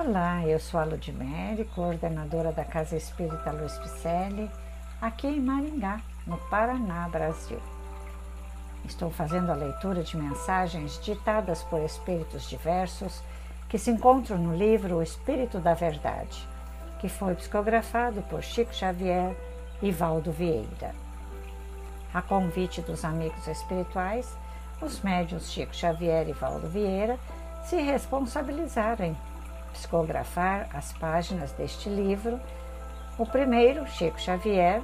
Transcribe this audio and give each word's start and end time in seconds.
Olá, 0.00 0.46
eu 0.46 0.60
sou 0.60 0.78
a 0.78 0.84
Ludmere, 0.84 1.64
coordenadora 1.74 2.52
da 2.52 2.64
Casa 2.64 2.96
Espírita 2.96 3.50
Luiz 3.50 3.76
Picelli, 3.78 4.48
aqui 5.02 5.26
em 5.26 5.40
Maringá, 5.40 6.00
no 6.24 6.38
Paraná, 6.48 7.08
Brasil. 7.08 7.60
Estou 8.84 9.10
fazendo 9.10 9.50
a 9.50 9.56
leitura 9.56 10.04
de 10.04 10.16
mensagens 10.16 11.00
ditadas 11.02 11.64
por 11.64 11.82
espíritos 11.82 12.48
diversos 12.48 13.20
que 13.68 13.76
se 13.76 13.90
encontram 13.90 14.38
no 14.38 14.54
livro 14.54 14.98
O 14.98 15.02
Espírito 15.02 15.58
da 15.58 15.74
Verdade, 15.74 16.48
que 17.00 17.08
foi 17.08 17.34
psicografado 17.34 18.22
por 18.22 18.40
Chico 18.40 18.72
Xavier 18.72 19.36
e 19.82 19.90
Valdo 19.90 20.30
Vieira. 20.30 20.94
A 22.14 22.22
convite 22.22 22.80
dos 22.82 23.04
amigos 23.04 23.48
espirituais, 23.48 24.32
os 24.80 25.00
médiuns 25.00 25.50
Chico 25.50 25.74
Xavier 25.74 26.28
e 26.28 26.32
Valdo 26.32 26.68
Vieira 26.68 27.18
se 27.64 27.80
responsabilizarem 27.80 29.16
psicografar 29.72 30.68
as 30.74 30.92
páginas 30.92 31.52
deste 31.52 31.88
livro, 31.88 32.40
o 33.18 33.26
primeiro, 33.26 33.86
Chico 33.86 34.20
Xavier, 34.20 34.82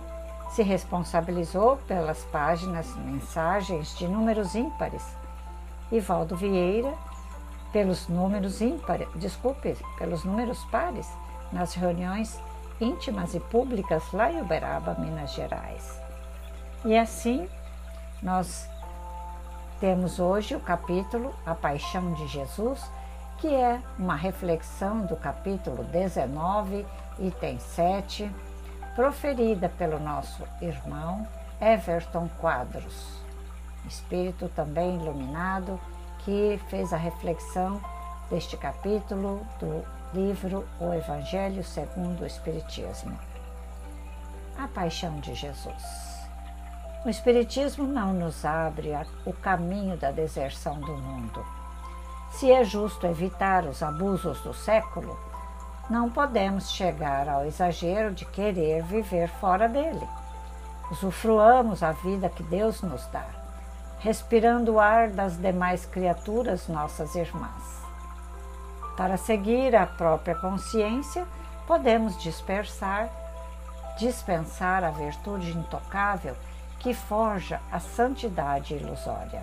se 0.50 0.62
responsabilizou 0.62 1.76
pelas 1.88 2.24
páginas 2.24 2.94
mensagens 2.96 3.96
de 3.96 4.06
números 4.06 4.54
ímpares 4.54 5.04
e 5.90 6.00
Valdo 6.00 6.36
Vieira 6.36 6.92
pelos 7.72 8.06
números 8.06 8.60
ímpares, 8.60 9.08
desculpe, 9.16 9.76
pelos 9.98 10.22
números 10.22 10.62
pares 10.66 11.08
nas 11.50 11.74
reuniões 11.74 12.40
íntimas 12.80 13.34
e 13.34 13.40
públicas 13.40 14.02
lá 14.12 14.30
em 14.30 14.40
Uberaba, 14.40 14.94
Minas 14.94 15.32
Gerais. 15.32 16.00
E 16.84 16.96
assim, 16.96 17.48
nós 18.22 18.68
temos 19.80 20.20
hoje 20.20 20.54
o 20.54 20.60
capítulo 20.60 21.34
A 21.44 21.54
Paixão 21.54 22.12
de 22.14 22.26
Jesus, 22.28 22.80
que 23.38 23.48
é 23.48 23.80
uma 23.98 24.14
reflexão 24.14 25.04
do 25.06 25.16
capítulo 25.16 25.84
19, 25.84 26.86
item 27.18 27.58
7, 27.58 28.30
proferida 28.94 29.68
pelo 29.68 29.98
nosso 29.98 30.44
irmão 30.60 31.26
Everton 31.60 32.28
Quadros, 32.40 33.18
espírito 33.86 34.48
também 34.48 34.96
iluminado, 34.96 35.80
que 36.24 36.60
fez 36.68 36.92
a 36.92 36.96
reflexão 36.96 37.80
deste 38.30 38.56
capítulo 38.56 39.46
do 39.58 39.84
livro 40.14 40.66
O 40.80 40.92
Evangelho 40.94 41.62
segundo 41.62 42.22
o 42.22 42.26
Espiritismo. 42.26 43.18
A 44.58 44.68
paixão 44.68 45.18
de 45.20 45.34
Jesus. 45.34 46.14
O 47.04 47.10
Espiritismo 47.10 47.86
não 47.86 48.14
nos 48.14 48.44
abre 48.44 48.92
o 49.26 49.32
caminho 49.32 49.96
da 49.96 50.10
deserção 50.10 50.80
do 50.80 50.96
mundo 50.96 51.44
se 52.34 52.50
é 52.50 52.64
justo 52.64 53.06
evitar 53.06 53.64
os 53.64 53.80
abusos 53.80 54.40
do 54.40 54.52
século, 54.52 55.16
não 55.88 56.10
podemos 56.10 56.72
chegar 56.72 57.28
ao 57.28 57.44
exagero 57.44 58.12
de 58.12 58.24
querer 58.24 58.82
viver 58.82 59.28
fora 59.28 59.68
dele. 59.68 60.06
Usufruamos 60.90 61.82
a 61.82 61.92
vida 61.92 62.28
que 62.28 62.42
Deus 62.42 62.82
nos 62.82 63.06
dá, 63.06 63.24
respirando 64.00 64.74
o 64.74 64.80
ar 64.80 65.10
das 65.10 65.36
demais 65.36 65.86
criaturas, 65.86 66.66
nossas 66.66 67.14
irmãs. 67.14 67.80
Para 68.96 69.16
seguir 69.16 69.76
a 69.76 69.86
própria 69.86 70.34
consciência, 70.34 71.26
podemos 71.68 72.20
dispersar, 72.20 73.08
dispensar 73.96 74.82
a 74.82 74.90
virtude 74.90 75.56
intocável 75.56 76.34
que 76.80 76.94
forja 76.94 77.60
a 77.70 77.78
santidade 77.78 78.74
ilusória. 78.74 79.42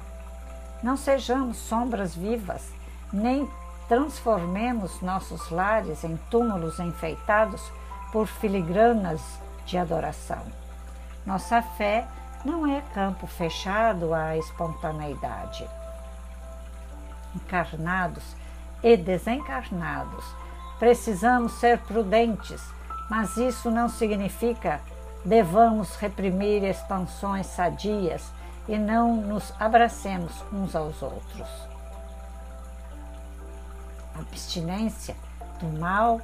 Não 0.84 0.98
sejamos 0.98 1.58
sombras 1.58 2.14
vivas 2.14 2.81
nem 3.12 3.50
transformemos 3.88 5.02
nossos 5.02 5.50
lares 5.50 6.04
em 6.04 6.16
túmulos 6.30 6.80
enfeitados 6.80 7.62
por 8.12 8.26
filigranas 8.26 9.22
de 9.66 9.78
adoração. 9.78 10.42
Nossa 11.26 11.62
fé 11.62 12.08
não 12.46 12.66
é 12.66 12.82
campo 12.94 13.28
fechado 13.28 14.14
à 14.14 14.38
espontaneidade. 14.38 15.68
Encarnados 17.36 18.24
e 18.82 18.96
desencarnados, 18.98 20.26
precisamos 20.80 21.54
ser 21.54 21.78
prudentes, 21.80 22.62
mas 23.10 23.38
isso 23.38 23.70
não 23.70 23.90
significa 23.90 24.80
devamos 25.24 25.96
reprimir 25.98 26.64
expansões 26.64 27.46
sadias 27.46 28.32
e 28.68 28.78
não 28.78 29.16
nos 29.16 29.54
abracemos 29.60 30.34
uns 30.52 30.76
aos 30.76 31.02
outros 31.02 31.71
abstinência 34.22 35.16
do 35.60 35.68
mal 35.80 36.22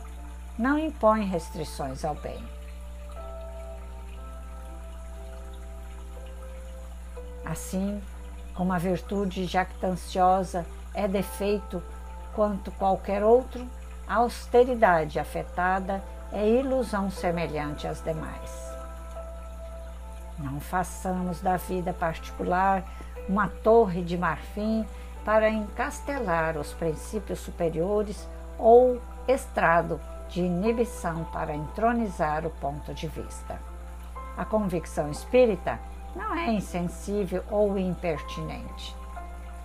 não 0.58 0.80
impõe 0.80 1.25
restrições 1.25 2.03
ao 2.03 2.16
bem. 2.16 2.44
Assim 7.46 8.02
como 8.53 8.74
a 8.74 8.78
virtude 8.78 9.46
jactanciosa 9.46 10.66
é 10.94 11.07
defeito 11.07 11.81
quanto 12.34 12.72
qualquer 12.72 13.24
outro, 13.24 13.68
a 14.07 14.16
austeridade 14.16 15.19
afetada 15.19 16.03
é 16.31 16.47
ilusão 16.47 17.09
semelhante 17.09 17.88
às 17.88 18.02
demais. 18.02 18.68
Não 20.40 20.59
façamos 20.59 21.40
da 21.40 21.57
vida 21.57 21.94
particular 21.94 22.84
uma 23.28 23.47
torre 23.47 24.03
de 24.03 24.18
marfim 24.18 24.86
para 25.27 25.49
encastelar 25.49 26.57
os 26.57 26.71
princípios 26.71 27.39
superiores 27.39 28.25
ou 28.57 29.01
estrado 29.27 29.99
de 30.29 30.39
inibição 30.39 31.25
para 31.25 31.53
entronizar 31.53 32.45
o 32.45 32.49
ponto 32.49 32.93
de 32.93 33.09
vista. 33.09 33.59
A 34.38 34.45
convicção 34.45 35.11
espírita 35.11 35.81
não 36.15 36.33
é 36.33 36.53
insensível 36.53 37.43
ou 37.51 37.77
impertinente. 37.77 38.95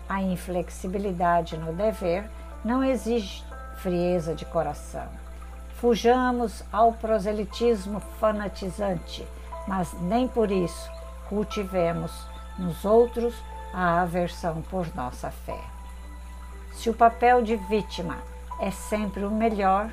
A 0.09 0.21
inflexibilidade 0.21 1.57
no 1.57 1.73
dever 1.73 2.29
não 2.65 2.83
exige 2.83 3.45
frieza 3.77 4.35
de 4.35 4.45
coração. 4.45 5.07
Fujamos 5.77 6.65
ao 6.73 6.93
proselitismo 6.93 8.01
fanatizante, 8.19 9.25
mas 9.69 9.93
nem 10.01 10.27
por 10.27 10.51
isso 10.51 10.91
cultivemos 11.29 12.27
nos 12.59 12.85
outros 12.85 13.33
a 13.73 14.03
aversão 14.03 14.63
por 14.63 14.95
nossa 14.95 15.31
fé. 15.31 15.61
Se 16.75 16.91
o 16.91 16.95
papel 16.95 17.43
de 17.43 17.57
vítima 17.57 18.19
é 18.61 18.71
sempre 18.71 19.25
o 19.25 19.31
melhor 19.31 19.91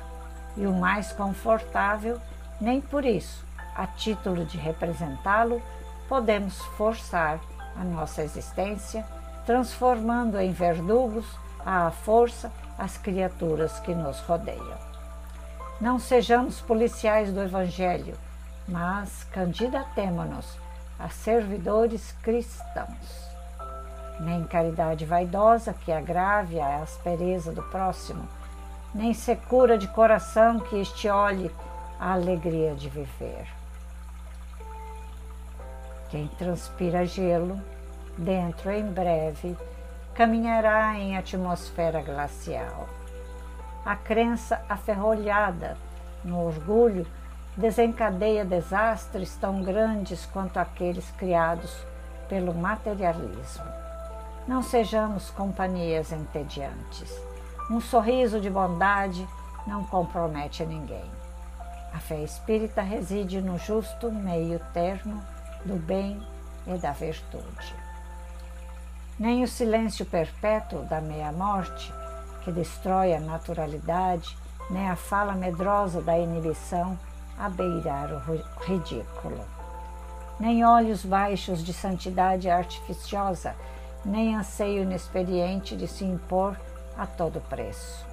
e 0.56 0.66
o 0.66 0.72
mais 0.72 1.12
confortável, 1.12 2.20
nem 2.60 2.80
por 2.80 3.04
isso, 3.04 3.44
a 3.74 3.86
título 3.86 4.44
de 4.44 4.58
representá-lo, 4.58 5.62
podemos 6.08 6.58
forçar 6.76 7.40
a 7.76 7.84
nossa 7.84 8.22
existência, 8.22 9.04
transformando 9.46 10.38
em 10.38 10.52
verdugos 10.52 11.26
à 11.64 11.90
força 11.90 12.52
as 12.78 12.96
criaturas 12.96 13.78
que 13.80 13.94
nos 13.94 14.18
rodeiam. 14.20 14.78
Não 15.80 15.98
sejamos 15.98 16.60
policiais 16.60 17.32
do 17.32 17.40
Evangelho, 17.40 18.16
mas 18.68 19.24
candidatemo-nos 19.32 20.58
a 20.98 21.08
servidores 21.08 22.12
cristãos 22.22 23.29
nem 24.20 24.44
caridade 24.44 25.04
vaidosa 25.06 25.72
que 25.72 25.90
agrave 25.90 26.60
a 26.60 26.82
aspereza 26.82 27.52
do 27.52 27.62
próximo, 27.62 28.28
nem 28.94 29.14
secura 29.14 29.78
de 29.78 29.88
coração 29.88 30.60
que 30.60 30.76
estiole 30.76 31.50
a 31.98 32.12
alegria 32.12 32.74
de 32.74 32.88
viver. 32.88 33.46
Quem 36.10 36.28
transpira 36.28 37.06
gelo, 37.06 37.60
dentro 38.18 38.70
em 38.70 38.84
breve, 38.84 39.56
caminhará 40.14 40.98
em 40.98 41.16
atmosfera 41.16 42.02
glacial. 42.02 42.88
A 43.86 43.96
crença 43.96 44.60
aferrolhada 44.68 45.76
no 46.22 46.44
orgulho 46.44 47.06
desencadeia 47.56 48.44
desastres 48.44 49.34
tão 49.36 49.62
grandes 49.62 50.26
quanto 50.26 50.58
aqueles 50.58 51.10
criados 51.12 51.74
pelo 52.28 52.54
materialismo. 52.54 53.89
Não 54.50 54.64
sejamos 54.64 55.30
companhias 55.30 56.10
entediantes. 56.10 57.08
Um 57.70 57.80
sorriso 57.80 58.40
de 58.40 58.50
bondade 58.50 59.24
não 59.64 59.84
compromete 59.84 60.64
a 60.64 60.66
ninguém. 60.66 61.08
A 61.94 62.00
fé 62.00 62.20
espírita 62.24 62.82
reside 62.82 63.40
no 63.40 63.56
justo 63.56 64.10
meio 64.10 64.58
termo 64.72 65.22
do 65.64 65.76
bem 65.76 66.20
e 66.66 66.76
da 66.78 66.90
virtude. 66.90 67.76
Nem 69.16 69.44
o 69.44 69.46
silêncio 69.46 70.04
perpétuo 70.04 70.82
da 70.82 71.00
meia-morte, 71.00 71.94
que 72.42 72.50
destrói 72.50 73.14
a 73.14 73.20
naturalidade, 73.20 74.36
nem 74.68 74.90
a 74.90 74.96
fala 74.96 75.34
medrosa 75.34 76.02
da 76.02 76.18
inibição 76.18 76.98
a 77.38 77.48
beirar 77.48 78.10
o 78.12 78.64
ridículo. 78.64 79.44
Nem 80.40 80.64
olhos 80.64 81.04
baixos 81.04 81.62
de 81.62 81.72
santidade 81.72 82.50
artificiosa 82.50 83.54
nem 84.04 84.34
anseio 84.34 84.82
inexperiente 84.82 85.76
de 85.76 85.86
se 85.86 86.04
impor 86.04 86.56
a 86.96 87.06
todo 87.06 87.40
preço. 87.40 88.06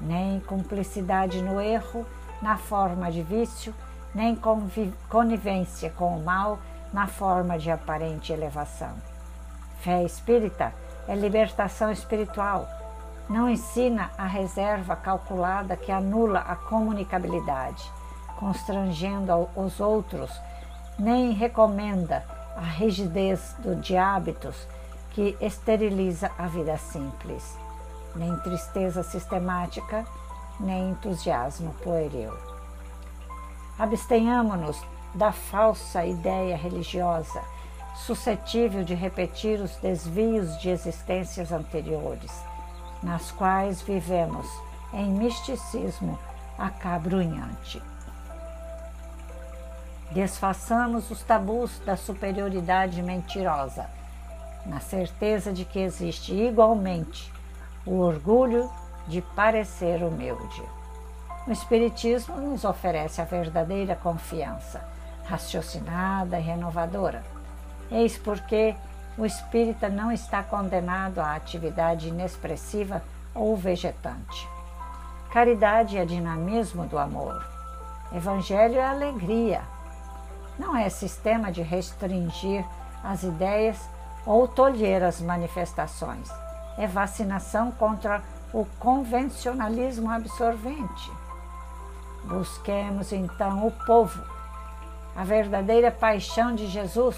nem 0.00 0.40
cumplicidade 0.40 1.42
no 1.42 1.60
erro 1.60 2.06
na 2.40 2.56
forma 2.56 3.10
de 3.12 3.22
vício, 3.22 3.74
nem 4.14 4.36
conivência 5.08 5.90
com 5.90 6.16
o 6.16 6.24
mal 6.24 6.58
na 6.92 7.06
forma 7.06 7.58
de 7.58 7.70
aparente 7.70 8.32
elevação. 8.32 8.94
Fé 9.80 10.02
espírita 10.02 10.72
é 11.06 11.14
libertação 11.14 11.90
espiritual. 11.90 12.66
Não 13.28 13.48
ensina 13.48 14.10
a 14.18 14.26
reserva 14.26 14.96
calculada 14.96 15.76
que 15.76 15.92
anula 15.92 16.40
a 16.40 16.56
comunicabilidade, 16.56 17.84
constrangendo 18.36 19.48
os 19.54 19.78
outros, 19.78 20.30
nem 20.98 21.32
recomenda 21.32 22.24
a 22.60 22.64
rigidez 22.64 23.56
de 23.80 23.96
hábitos 23.96 24.54
que 25.12 25.34
esteriliza 25.40 26.30
a 26.36 26.46
vida 26.46 26.76
simples, 26.76 27.56
nem 28.14 28.36
tristeza 28.40 29.02
sistemática, 29.02 30.04
nem 30.60 30.90
entusiasmo 30.90 31.74
pueril. 31.82 32.32
Abstenhamos-nos 33.78 34.78
da 35.14 35.32
falsa 35.32 36.04
ideia 36.04 36.54
religiosa, 36.54 37.42
suscetível 37.94 38.84
de 38.84 38.94
repetir 38.94 39.58
os 39.58 39.74
desvios 39.76 40.60
de 40.60 40.68
existências 40.68 41.50
anteriores, 41.50 42.30
nas 43.02 43.30
quais 43.32 43.80
vivemos 43.80 44.46
em 44.92 45.10
misticismo 45.10 46.18
acabrunhante. 46.58 47.82
Desfaçamos 50.10 51.10
os 51.10 51.22
tabus 51.22 51.78
da 51.86 51.96
superioridade 51.96 53.00
mentirosa, 53.00 53.88
na 54.66 54.80
certeza 54.80 55.52
de 55.52 55.64
que 55.64 55.78
existe 55.78 56.34
igualmente 56.34 57.32
o 57.86 58.00
orgulho 58.00 58.68
de 59.06 59.22
parecer 59.22 60.02
humilde. 60.02 60.62
O 61.46 61.52
Espiritismo 61.52 62.36
nos 62.36 62.64
oferece 62.64 63.20
a 63.20 63.24
verdadeira 63.24 63.94
confiança, 63.94 64.84
raciocinada 65.24 66.38
e 66.38 66.42
renovadora. 66.42 67.22
Eis 67.90 68.18
porque 68.18 68.74
o 69.16 69.24
espírita 69.24 69.88
não 69.88 70.10
está 70.10 70.42
condenado 70.42 71.20
à 71.20 71.34
atividade 71.34 72.08
inexpressiva 72.08 73.02
ou 73.34 73.56
vegetante. 73.56 74.48
Caridade 75.32 75.96
é 75.96 76.04
dinamismo 76.04 76.84
do 76.86 76.98
amor. 76.98 77.46
Evangelho 78.12 78.76
é 78.76 78.84
alegria. 78.84 79.62
Não 80.60 80.76
é 80.76 80.90
sistema 80.90 81.50
de 81.50 81.62
restringir 81.62 82.62
as 83.02 83.22
ideias 83.22 83.88
ou 84.26 84.46
tolher 84.46 85.02
as 85.02 85.18
manifestações. 85.18 86.28
É 86.76 86.86
vacinação 86.86 87.72
contra 87.72 88.22
o 88.52 88.66
convencionalismo 88.78 90.10
absorvente. 90.10 91.10
Busquemos 92.24 93.10
então 93.10 93.66
o 93.66 93.72
povo, 93.86 94.22
a 95.16 95.24
verdadeira 95.24 95.90
paixão 95.90 96.54
de 96.54 96.66
Jesus, 96.66 97.16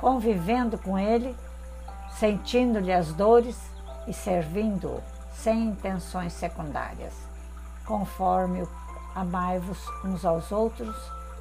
convivendo 0.00 0.76
com 0.76 0.98
ele, 0.98 1.36
sentindo-lhe 2.18 2.92
as 2.92 3.12
dores 3.12 3.56
e 4.08 4.12
servindo-o 4.12 5.00
sem 5.32 5.68
intenções 5.68 6.32
secundárias, 6.32 7.14
conforme 7.86 8.66
amai-vos 9.14 9.78
uns 10.04 10.24
aos 10.24 10.50
outros, 10.50 10.96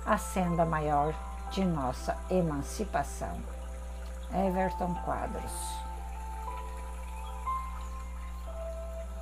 a 0.08 0.18
senda 0.18 0.66
maior 0.66 1.14
de 1.52 1.64
nossa 1.64 2.18
emancipação. 2.32 3.38
Everton 4.34 4.96
Quadros 5.06 5.78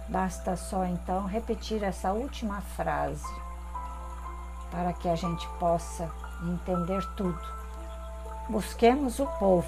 Basta 0.07 0.55
só 0.55 0.85
então 0.85 1.25
repetir 1.25 1.83
essa 1.83 2.11
última 2.11 2.61
frase 2.61 3.33
para 4.69 4.93
que 4.93 5.09
a 5.09 5.15
gente 5.15 5.47
possa 5.59 6.11
entender 6.43 7.03
tudo. 7.15 7.41
Busquemos 8.47 9.17
o 9.17 9.25
povo, 9.25 9.67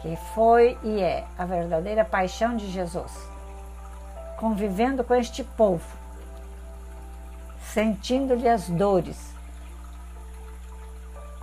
que 0.00 0.16
foi 0.34 0.78
e 0.82 1.02
é 1.02 1.26
a 1.36 1.44
verdadeira 1.44 2.06
paixão 2.06 2.56
de 2.56 2.70
Jesus. 2.70 3.12
Convivendo 4.38 5.04
com 5.04 5.14
este 5.14 5.44
povo, 5.44 5.86
sentindo-lhe 7.60 8.48
as 8.48 8.68
dores, 8.70 9.35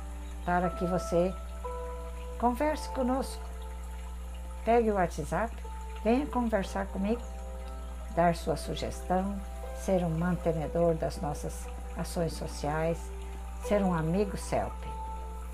para 0.44 0.70
que 0.70 0.84
você 0.86 1.32
converse 2.44 2.90
conosco. 2.90 3.42
Pegue 4.66 4.90
o 4.90 4.96
WhatsApp 4.96 5.50
Venha 6.02 6.26
conversar 6.26 6.84
comigo, 6.88 7.22
dar 8.14 8.34
sua 8.34 8.58
sugestão, 8.58 9.40
ser 9.74 10.04
um 10.04 10.10
mantenedor 10.10 10.94
das 10.94 11.18
nossas 11.22 11.66
ações 11.96 12.34
sociais, 12.34 12.98
ser 13.66 13.82
um 13.82 13.94
amigo 13.94 14.36
CELP, 14.36 14.76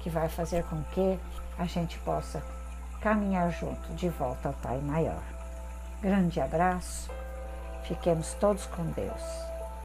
que 0.00 0.10
vai 0.10 0.28
fazer 0.28 0.64
com 0.64 0.82
que 0.92 1.16
a 1.56 1.66
gente 1.66 1.96
possa 2.00 2.42
caminhar 3.00 3.52
junto 3.52 3.94
de 3.94 4.08
volta 4.08 4.48
ao 4.48 4.54
Pai 4.54 4.80
Maior. 4.80 5.22
Grande 6.02 6.40
abraço, 6.40 7.08
fiquemos 7.84 8.34
todos 8.34 8.66
com 8.66 8.82
Deus. 8.86 9.49